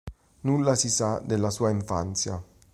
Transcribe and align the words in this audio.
Nulla 0.41 0.73
si 0.73 0.89
sa 0.89 1.19
della 1.19 1.51
sua 1.51 1.69
infanzia. 1.69 2.41